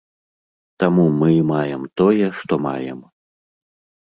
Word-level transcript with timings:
Таму 0.83 1.05
мы 1.19 1.29
і 1.33 1.43
маем 1.51 1.83
тое, 2.01 2.25
што 2.39 2.53
маем. 2.65 2.99